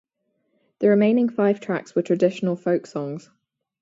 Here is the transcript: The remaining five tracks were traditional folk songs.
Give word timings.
The 0.79 0.89
remaining 0.89 1.29
five 1.29 1.59
tracks 1.59 1.93
were 1.93 2.01
traditional 2.01 2.55
folk 2.55 2.87
songs. 2.87 3.29